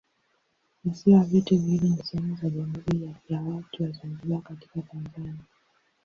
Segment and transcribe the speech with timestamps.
[0.83, 5.37] Visiwa vyote viwili ni sehemu za Jamhuri ya Watu wa Zanzibar katika Tanzania.